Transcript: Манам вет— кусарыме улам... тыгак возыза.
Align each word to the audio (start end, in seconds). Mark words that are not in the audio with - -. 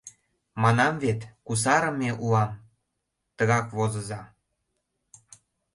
Манам 0.61 0.93
вет— 1.03 1.19
кусарыме 1.45 2.09
улам... 2.23 2.51
тыгак 3.37 3.65
возыза. 3.77 4.21